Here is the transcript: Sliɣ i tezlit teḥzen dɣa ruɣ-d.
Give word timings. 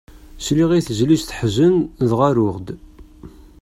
Sliɣ 0.45 0.71
i 0.73 0.81
tezlit 0.87 1.23
teḥzen 1.29 1.75
dɣa 2.09 2.29
ruɣ-d. 2.35 2.67